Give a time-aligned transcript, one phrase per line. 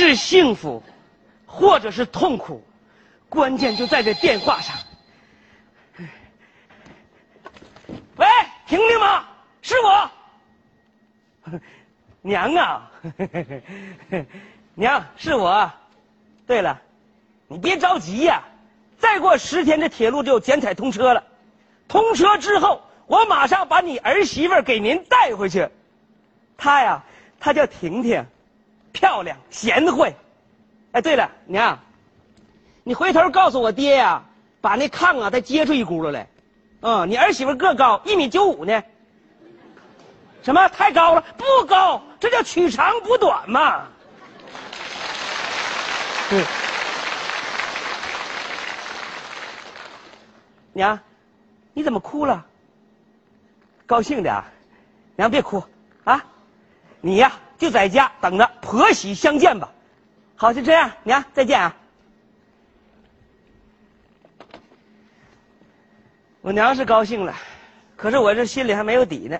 [0.00, 0.82] 是幸福，
[1.44, 2.64] 或者是痛苦，
[3.28, 4.74] 关键就在这电话上。
[8.16, 8.26] 喂，
[8.66, 9.26] 婷婷吗？
[9.60, 10.10] 是我。
[12.22, 12.90] 娘啊，
[14.74, 15.70] 娘是我。
[16.46, 16.80] 对了，
[17.46, 18.42] 你别着急呀，
[18.98, 21.22] 再过十天这铁路就剪彩通车了。
[21.88, 25.68] 通车之后，我马上把你儿媳妇给您带回去。
[26.56, 27.04] 她呀，
[27.38, 28.24] 她叫婷婷，
[28.92, 30.14] 漂亮贤惠。
[30.92, 31.78] 哎，对了，娘，
[32.82, 34.22] 你回头告诉我爹呀，
[34.60, 36.26] 把那炕啊再接出一轱辘来。
[36.82, 38.82] 嗯，你儿媳妇个高，一米九五呢。
[40.42, 40.68] 什么？
[40.68, 41.24] 太高了？
[41.36, 43.86] 不高，这叫取长补短嘛。
[46.32, 46.44] 嗯。
[50.72, 50.98] 娘，
[51.74, 52.46] 你怎么哭了？
[53.86, 54.44] 高兴的啊？
[55.16, 55.62] 娘别哭
[56.04, 56.24] 啊！
[57.02, 59.70] 你呀就在家等着婆媳相见吧。
[60.34, 61.76] 好，就这样，娘再见啊。
[66.40, 67.34] 我娘是高兴了，
[67.96, 69.38] 可是我这心里还没有底呢。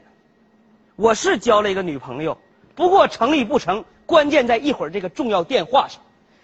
[0.97, 2.37] 我是交了一个女朋友，
[2.75, 6.03] 不过成与不成，关键在一会儿这个重要电话上。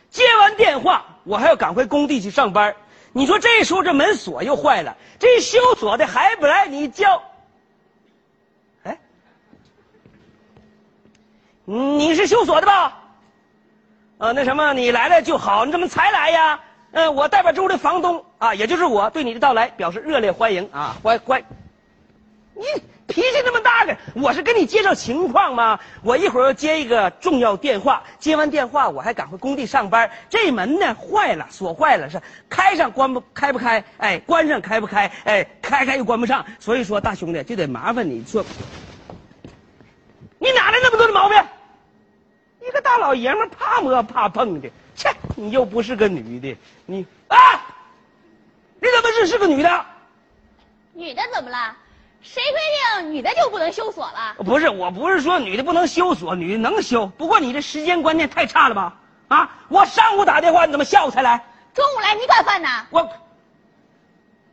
[0.08, 2.74] 接完电话，我还要赶回工地去上班。
[3.12, 7.22] 你说这时候这门锁又坏了，这修锁的还不来你叫？
[11.68, 12.96] 你是修锁的吧？
[14.18, 16.60] 啊，那什么，你来了就好，你怎么才来呀？
[16.92, 20.96] 嗯，我代表这屋的房东啊，也就是我，对你的到来表示热烈欢迎啊！
[21.02, 21.42] 欢欢，
[22.54, 22.62] 你
[23.08, 25.78] 脾气那么大的，我是跟你介绍情况吗？
[26.02, 30.08] 我一会儿要接一个重要电话，接完电话我还赶回工地上班。
[30.30, 33.84] 这门呢坏了，锁坏了，是开上关不开不开？
[33.98, 35.10] 哎，关上开不开？
[35.24, 36.46] 哎，开开又关不上。
[36.60, 38.42] 所以说，大兄弟就得麻烦你说，
[40.38, 41.36] 你哪来那么多的毛病？
[42.66, 44.68] 一个大老爷们怕摸怕碰的。
[44.94, 46.56] 切，你又不是个女的，
[46.86, 47.36] 你啊，
[48.80, 49.86] 你怎么是是个女的？
[50.94, 51.76] 女的怎么了？
[52.22, 52.58] 谁规
[53.00, 54.34] 定女的就不能修锁了？
[54.38, 57.06] 不是，我不是说女的不能修锁，女的能修。
[57.06, 58.94] 不过你这时间观念太差了吧？
[59.28, 61.44] 啊，我上午打电话，你怎么下午才来？
[61.74, 62.68] 中午来你管饭呢？
[62.90, 63.08] 我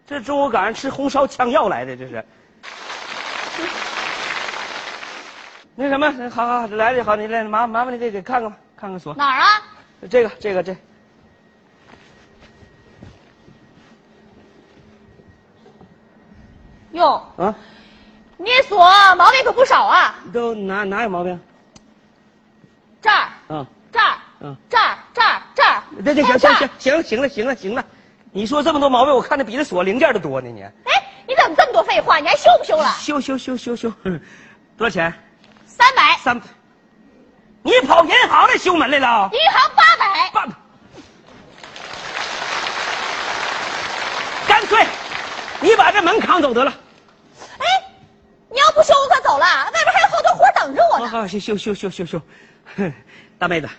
[0.06, 2.23] 这中午赶上吃红烧枪药来的，这是。
[5.75, 9.47] 那什么，好好来了好，你来麻麻烦你给给看看吧看看锁哪儿啊？
[10.09, 10.75] 这个这个这，
[16.91, 17.56] 哟啊，
[18.38, 18.78] 你锁
[19.16, 20.16] 毛病可不少啊！
[20.31, 21.39] 都哪哪有毛病？
[23.01, 25.84] 这儿，嗯，这儿，嗯，这儿，这儿，这儿。
[26.03, 27.85] 对对，行行行行了行了行了行了，
[28.31, 30.61] 你说这么多毛病，我看着比那锁零件都多呢你。
[30.61, 32.19] 哎，你怎么这么多废话？
[32.19, 32.90] 你还修不修了？
[33.00, 33.90] 修修修修修，
[34.78, 35.13] 多少钱？
[35.78, 36.17] 三百。
[36.23, 36.45] 三百。
[37.63, 39.29] 你跑银行来修门来了？
[39.31, 40.31] 银行八百。
[40.31, 40.47] 八。
[44.47, 44.85] 干脆，
[45.61, 46.73] 你把这门扛走得了。
[47.59, 47.66] 哎，
[48.50, 49.45] 你要不修，我可走了。
[49.45, 51.07] 外边还有好多活等着我呢。
[51.07, 52.22] 好好修修修修修修，
[53.40, 53.69] 大妹子，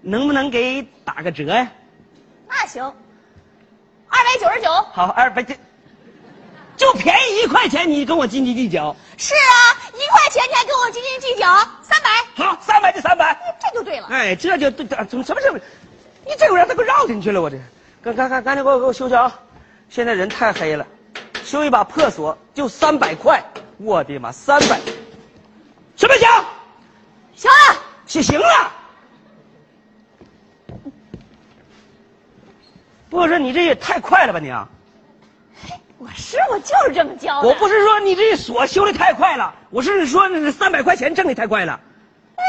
[0.00, 1.68] 能不能给打个折呀？
[2.48, 2.84] 那行，
[4.08, 4.72] 二百九十九。
[4.92, 5.54] 好，二百九，
[6.76, 8.94] 就便宜一块钱，你跟我斤斤计较？
[9.16, 11.46] 是啊，一块钱你还跟我斤斤计较？
[11.82, 12.44] 三百。
[12.44, 13.56] 好，三百就三百。
[13.62, 14.08] 这就对了。
[14.08, 15.58] 哎，这就对，怎么什么什么？
[16.26, 17.40] 你这会儿他给我绕进去了？
[17.40, 17.56] 我这，
[18.02, 19.40] 赶赶赶赶紧给我给我修修啊！
[19.88, 20.86] 现在人太黑了，
[21.44, 23.44] 修一把破锁就三百块，
[23.76, 24.80] 我的妈，三百，
[25.96, 26.28] 行不行？
[27.36, 28.72] 行了，行行了。
[33.10, 34.68] 不我说你这也太快了吧你啊！
[35.98, 37.48] 我师傅就是这么教的。
[37.48, 41.80] 我不是说你这锁修的太快了，我是说那三百块钱挣的太快了。
[42.36, 42.44] 哎，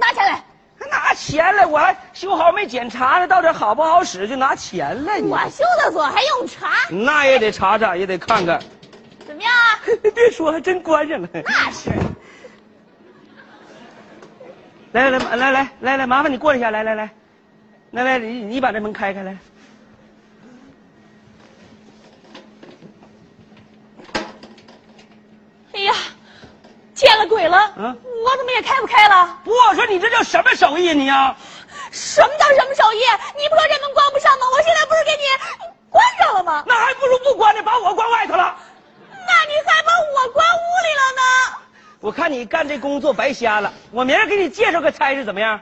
[0.00, 0.44] 拿钱来。
[0.90, 5.18] 拿钱来，我还修好没检查呢，到底好不好使就拿钱来。
[5.20, 6.72] 我修的锁还用查？
[6.90, 8.60] 那也得查查，也得看看。
[9.26, 9.80] 怎么样啊？
[10.14, 11.28] 别说，还真关上了。
[11.32, 11.90] 那是。
[14.92, 17.10] 来来来来来来来，麻烦你过一下，来来来，
[17.92, 19.36] 来来你你把这门开开来。
[25.72, 25.92] 哎呀，
[27.14, 27.70] 见了鬼了！
[27.76, 29.38] 嗯，我怎么也开不开了？
[29.44, 31.34] 不，我说你这叫什么手艺你呀？
[31.92, 32.98] 什么叫什么手艺？
[33.38, 34.46] 你不说这门关不上吗？
[34.52, 35.22] 我现在不是给你
[35.90, 36.64] 关上了吗？
[36.66, 38.56] 那还不如不关呢，把我关外头了。
[39.08, 41.22] 那你还把我关屋里了呢？
[42.00, 43.72] 我看你干这工作白瞎了。
[43.92, 45.60] 我明儿给你介绍个差事怎么样？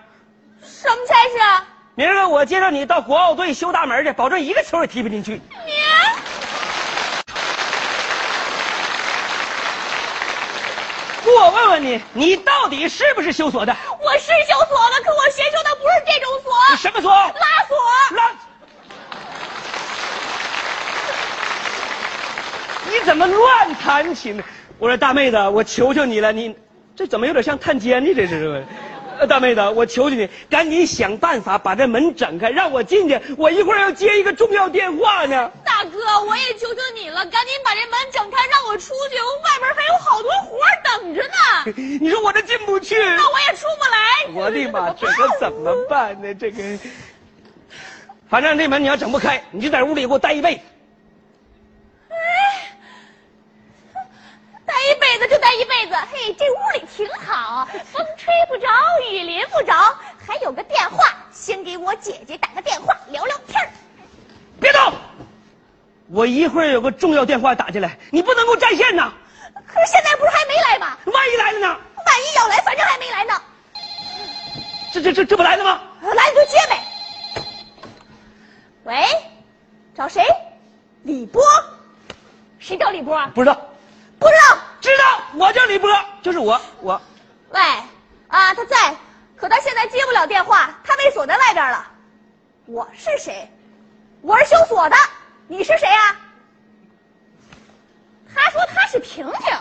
[0.63, 1.67] 什么差事啊？
[1.97, 5.33] 明儿个我介绍你到国奥队修大门去，保证一个球也踢不进去。
[5.67, 5.73] 你。
[11.15, 13.75] 不我问问你，你到底是不是修锁的？
[14.01, 17.11] 我是修锁的，可我学修的不是这种锁，你什么锁？
[17.11, 17.77] 拉锁。
[18.17, 18.33] 拉。
[22.91, 24.45] 你怎么乱弹琴呢？
[24.79, 26.55] 我说大妹子，我求求你了，你
[26.95, 28.13] 这怎么有点像探监呢？
[28.15, 28.65] 这是，
[29.23, 33.21] 呃，大妹子，我求求你，赶紧想办法把这门整开，让我进去。
[33.39, 35.49] 我一会儿要接一个重要电话呢。
[35.65, 41.73] 大哥，我也求求你了，赶紧把这门整开，让我出去，外边还有好多活等着呢。
[42.01, 44.43] 你说我这进不去，那我也出不来。
[44.43, 46.35] 我的妈，这可怎么办呢？
[46.35, 46.61] 这个，
[48.29, 50.61] 反正这门你要整不开，你就在屋里给我待一辈子。
[54.67, 54.75] 待
[55.55, 58.69] 一辈子就待一辈子，嘿，这屋里挺好，风吹不着，
[59.11, 59.73] 雨淋不着，
[60.27, 63.71] 还有个电话，先给我姐姐打个电话聊聊天
[64.61, 64.93] 别动！
[66.09, 69.13] 我一会儿有个重要电话打进来，你不能给我占线呐。
[69.67, 70.97] 可是现在不是还没来吗？
[71.07, 71.67] 万一来了呢？
[71.69, 73.43] 万一要来，反正还没来呢。
[74.93, 75.81] 这这这这不来了吗？
[76.03, 77.45] 来你就接呗。
[78.85, 79.05] 喂，
[79.95, 80.23] 找谁？
[81.05, 81.43] 李波？
[82.59, 83.19] 谁找李波？
[83.35, 83.59] 不知道。
[84.19, 85.89] 不知道，知道，我叫李波，
[86.23, 87.01] 就是我，我。
[87.51, 87.61] 喂，
[88.27, 88.97] 啊，他在，
[89.37, 91.87] 可他现在接不了电话，他被锁在外边了。
[92.67, 93.49] 我是谁？
[94.23, 94.97] 我是修锁的。
[95.47, 96.17] 你是谁呀？
[98.35, 99.57] 他说他是婷婷。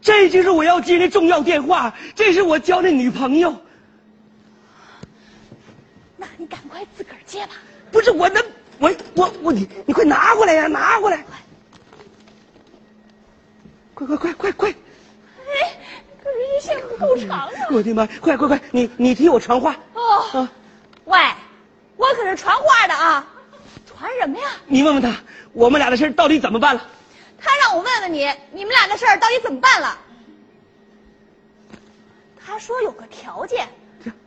[0.00, 3.54] 这就是我要接的重要电话，这是我交的女朋友。
[6.16, 7.52] 那你赶快自个儿接吧。
[7.90, 8.42] 不是我能，
[8.78, 11.22] 我我我你你快拿过来呀，拿过来。
[14.06, 14.70] 快快快快快！
[14.70, 15.76] 哎，
[16.22, 17.50] 可是一线不够长啊！
[17.70, 18.06] 我的妈！
[18.20, 19.76] 快快快，你你替我传话。
[19.94, 20.40] 哦。
[20.40, 20.52] 啊，
[21.04, 21.18] 喂，
[21.96, 23.26] 我可是传话的啊，
[23.86, 24.44] 传什么呀？
[24.66, 25.14] 你问问他，
[25.52, 26.86] 我们俩的事到底怎么办了？
[27.38, 29.98] 他让我问问你，你们俩的事到底怎么办了？
[32.44, 33.68] 他说有个条件，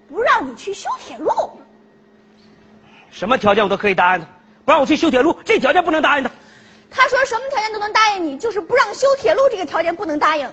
[0.10, 1.32] 不让你去修铁路。
[3.10, 4.28] 什么条件我都可以答应他，
[4.66, 6.32] 不让我去修铁路，这条件不能答应他。
[6.90, 10.52] 他说什么条件都能答应你，就是不让修铁路这个条件不能答应。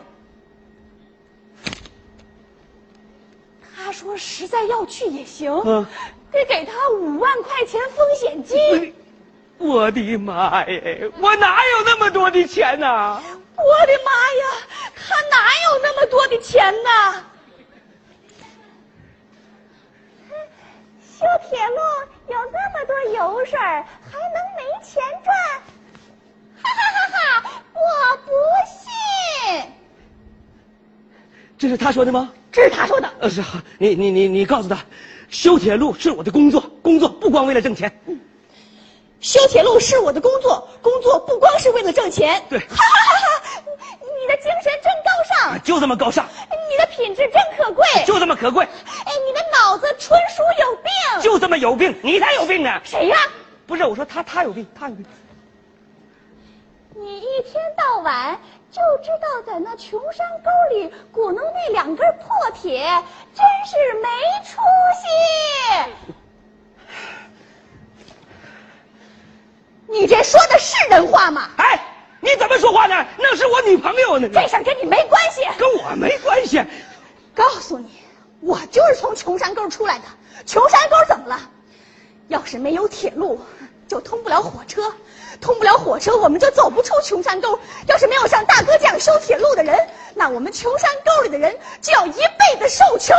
[3.74, 5.52] 他说实在要去也行，
[6.30, 8.94] 得给他五万块钱风险金。
[9.58, 13.22] 我的妈呀，我哪有那么多的钱呢？
[13.56, 14.46] 我的妈呀，
[14.96, 17.24] 他哪有那么多的钱呢？
[21.02, 21.76] 修铁路
[22.28, 25.62] 有那么多油水，还能没钱赚？
[27.82, 28.30] 我不
[28.68, 29.70] 信。
[31.58, 32.32] 这是他说的吗？
[32.50, 33.08] 这是他说的。
[33.20, 34.78] 呃，是好，你你你你告诉他，
[35.28, 37.92] 修铁路是我的工作，工作不光为了挣钱。
[39.20, 42.42] 修铁路是我的工作，工作不光是为了挣钱。
[42.48, 42.58] 对。
[42.58, 43.62] 哈哈哈哈！
[44.00, 45.62] 你的精神真高尚。
[45.62, 46.28] 就这么高尚。
[46.50, 47.84] 你的品质真可贵。
[48.04, 48.64] 就这么可贵。
[48.64, 51.22] 哎，你的脑子纯属有病。
[51.22, 52.80] 就这么有病，你才有病呢。
[52.84, 53.16] 谁呀？
[53.66, 55.06] 不是我说他，他有病，他有病。
[56.94, 58.38] 你一天到晚
[58.70, 62.84] 就知道在那穷山沟里鼓弄那两根破铁，
[63.34, 64.08] 真是没
[64.44, 64.60] 出
[65.00, 66.12] 息。
[69.86, 71.48] 你这说的是人话吗？
[71.56, 71.82] 哎，
[72.20, 73.06] 你怎么说话呢？
[73.18, 74.28] 那是我女朋友呢。
[74.28, 76.62] 这事儿跟你没关系，跟我没关系。
[77.34, 78.02] 告诉你，
[78.40, 80.04] 我就是从穷山沟出来的。
[80.44, 81.40] 穷山沟怎么了？
[82.28, 83.40] 要是没有铁路，
[83.92, 84.90] 就通不了火车。
[85.38, 87.58] 通不了火车，我们就走不出穷山沟。
[87.86, 89.76] 要是没有像大哥这样修铁路的人，
[90.14, 93.14] 那我们穷山沟里的人就要一辈子受穷。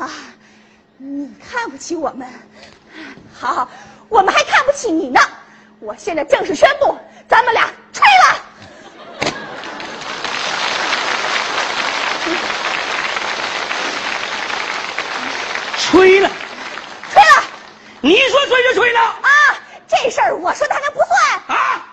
[0.00, 0.10] 啊，
[0.96, 2.26] 你看不起我们，
[3.38, 3.68] 好，
[4.08, 5.20] 我们还看不起你呢。
[5.78, 6.98] 我现在正式宣布，
[7.28, 8.36] 咱们俩吹了，
[15.78, 16.30] 吹了，
[17.12, 17.44] 吹了。
[18.00, 19.28] 你说吹就吹了啊？
[19.90, 21.86] 这事儿我说他能不算啊？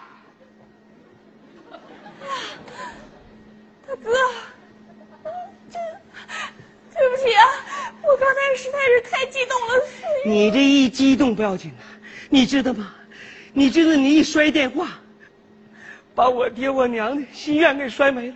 [3.88, 4.12] 大哥，
[5.72, 5.82] 对
[6.94, 7.44] 对不起啊，
[8.04, 9.84] 我刚才实在是太激动了。
[10.26, 11.82] 你这一激动不要紧啊，
[12.30, 12.94] 你知道吗？
[13.52, 14.90] 你知道你一摔电话，
[16.14, 18.36] 把我爹我娘的心愿给摔没了，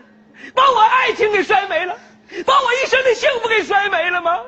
[0.56, 1.96] 把我爱情给摔没了，
[2.46, 4.40] 把我一生的幸福给摔没了吗？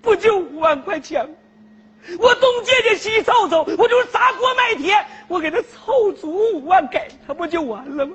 [0.00, 1.34] 不就五万块钱吗？
[2.18, 4.94] 我东借借西凑凑，我就是砸锅卖铁，
[5.26, 8.14] 我给他凑足五万给他，不就完了吗？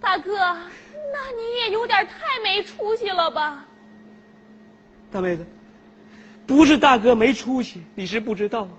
[0.00, 3.64] 大哥，那你也有点太没出息了吧？
[5.10, 5.46] 大妹子，
[6.46, 8.70] 不是大哥没出息，你是不知道啊。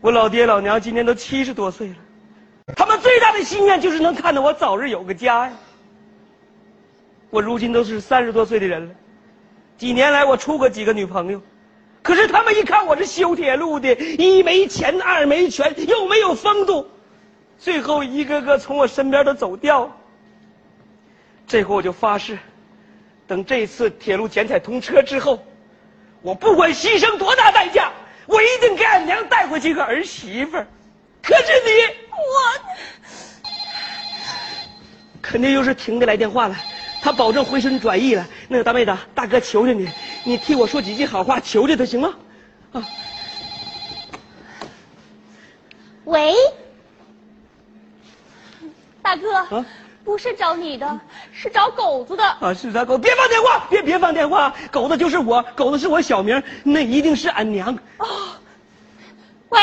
[0.00, 1.96] 我老爹老娘今年都七十多岁了，
[2.74, 5.52] 他们最大的心愿就是能看到我早日有个家呀。
[7.30, 8.94] 我如今都是三十多岁的人了，
[9.78, 11.40] 几年来我处过几个女朋友，
[12.10, 16.90] 可是他们一看我是修铁路的，一没钱，二没权，又没有风度，
[17.56, 19.96] 最后一个个从我身边都走掉。
[21.46, 22.36] 这回我就发誓，
[23.28, 25.40] 等这次铁路剪彩通车之后，
[26.20, 27.92] 我不管牺牲多大代价，
[28.26, 30.66] 我一定给俺娘带回去个儿媳妇儿。
[31.22, 31.70] 可是你，
[32.10, 32.34] 我
[35.22, 36.56] 肯定又是婷的来电话了。
[37.02, 38.26] 他保证回心转意了。
[38.48, 39.88] 那个大妹子，大哥求求你，
[40.24, 42.14] 你替我说几句好话，求求他行吗？
[42.72, 42.88] 啊，
[46.04, 46.34] 喂，
[49.02, 49.66] 大哥，啊？
[50.02, 51.00] 不是找你的，
[51.32, 52.24] 是找狗子的。
[52.24, 57.76] 啊，是咱狗，别放电话，别别放电话，狗子就是我，狗子是我小名，那一定是俺娘。
[57.98, 58.06] 哦，
[59.50, 59.60] 喂，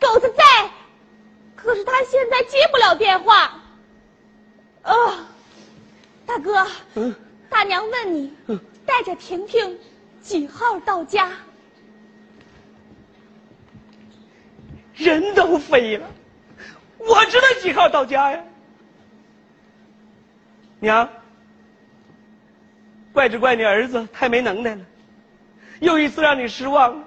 [0.00, 0.70] 狗子在，
[1.54, 3.52] 可是他现在接不了电话。
[4.84, 5.14] 哦，
[6.26, 7.14] 大哥，嗯，
[7.48, 9.78] 大娘问你嗯，带着婷婷
[10.24, 11.30] 几号到家？
[14.94, 16.08] 人都飞了，
[16.98, 18.42] 我知道几号到家呀？
[20.80, 21.08] 娘，
[23.12, 24.86] 怪只怪你儿子太没能耐了，
[25.80, 27.04] 又一次让你失望了，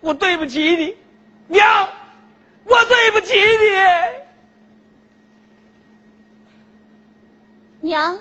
[0.00, 0.96] 我对不起你，
[1.48, 1.88] 娘，
[2.64, 3.34] 我对不起
[7.80, 7.88] 你。
[7.88, 8.18] 娘，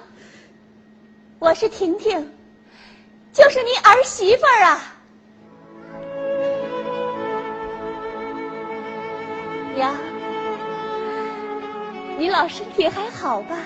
[1.40, 2.35] 我是婷婷，
[3.36, 4.82] 就是您儿媳妇儿啊。
[9.76, 9.94] 娘，
[12.18, 13.58] 你老身体还好吧？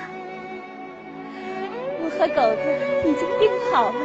[2.02, 4.02] 我和狗子已经定好了，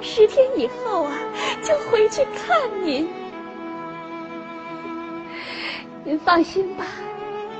[0.00, 1.12] 十天以后啊，
[1.62, 3.06] 就回去看您。
[6.04, 6.86] 您放心吧，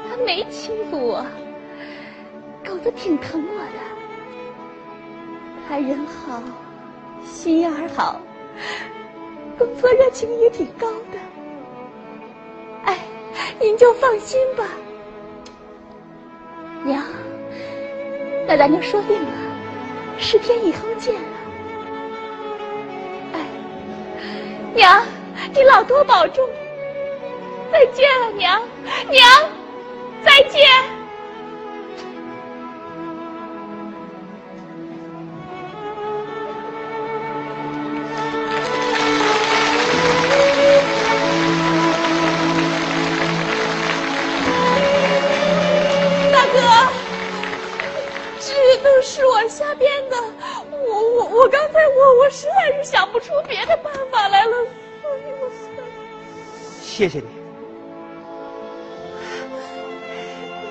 [0.08, 1.26] 他没欺负我。
[2.66, 3.78] 狗子挺疼我的，
[5.68, 6.42] 他人好，
[7.24, 8.20] 心眼儿好，
[9.58, 11.18] 工作热情也挺高的。
[12.84, 12.98] 哎，
[13.58, 14.64] 您就放心吧，
[16.84, 17.02] 娘，
[18.46, 19.32] 那咱就说定了，
[20.18, 21.20] 十天以后见了。
[23.34, 23.46] 哎，
[24.74, 25.02] 娘，
[25.54, 26.48] 你老多保重，
[27.72, 28.60] 再见了，娘，
[29.10, 29.26] 娘，
[30.24, 31.00] 再见。
[52.90, 54.52] 想不出别的办法来了，
[55.00, 55.54] 所以我才
[56.82, 57.26] 谢谢你，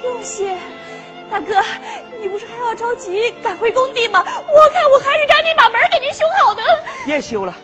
[0.01, 0.57] 不用谢。
[1.31, 1.63] 大哥，
[2.19, 4.19] 你不是还要着急赶回工地吗？
[4.25, 6.61] 我看我还是赶紧把门给您修好的。
[7.05, 7.55] 别修了，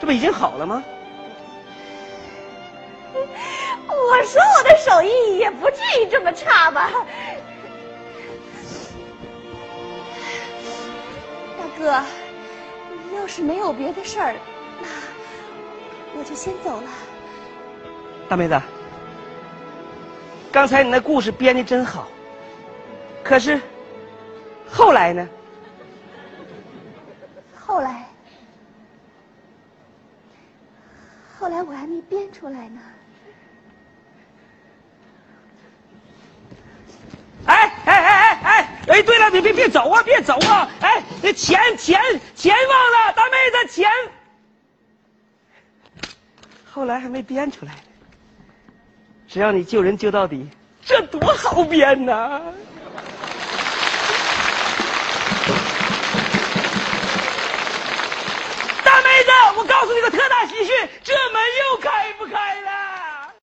[0.00, 0.82] 这不已经好了吗？
[3.14, 6.90] 我说我的手艺也不至于这么差吧？
[11.58, 12.02] 大哥，
[13.24, 14.36] 要是没有别的事儿，
[14.82, 16.90] 那我就先走了。
[18.28, 18.60] 大妹子，
[20.52, 22.06] 刚才你那故事编的真好，
[23.22, 23.58] 可是
[24.70, 25.26] 后来呢？
[27.58, 28.04] 后来，
[31.38, 32.80] 后来我还没编出来呢。
[37.46, 39.02] 哎哎哎哎哎！
[39.02, 40.70] 对了，别别别走啊，别走啊！
[40.80, 42.00] 哎，那钱钱
[42.36, 43.90] 钱忘了，大妹子钱。
[46.64, 47.80] 后来还没编出来呢。
[49.26, 50.48] 只要你救人救到底，
[50.86, 52.40] 这多好编呐！
[58.84, 62.73] 大妹子，我告诉你个特大喜讯，这门又开不开了。